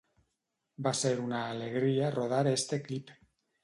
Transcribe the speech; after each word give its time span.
Va 0.87 0.93
ser 1.01 1.13
una 1.25 1.43
alegria 1.51 2.11
rodar 2.19 2.43
este 2.57 2.85
clip. 2.91 3.19